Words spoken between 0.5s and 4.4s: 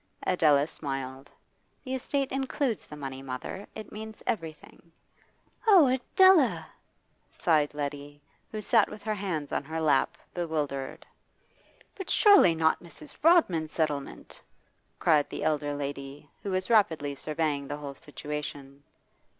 smiled. 'The estate includes the money, mother. It means